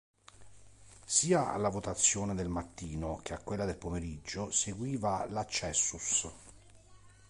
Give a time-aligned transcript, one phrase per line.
[1.05, 6.25] Sia alla votazione del mattino che a quella del pomeriggio seguiva l'accessus.